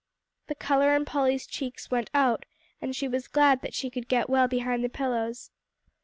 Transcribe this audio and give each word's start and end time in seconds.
The 0.47 0.55
color 0.55 0.95
in 0.95 1.05
Polly's 1.05 1.45
cheeks 1.45 1.91
went 1.91 2.09
out, 2.11 2.47
and 2.81 2.95
she 2.95 3.07
was 3.07 3.27
glad 3.27 3.61
that 3.61 3.75
she 3.75 3.91
could 3.91 4.07
get 4.07 4.31
well 4.31 4.47
behind 4.47 4.83
the 4.83 4.89
pillows. 4.89 5.51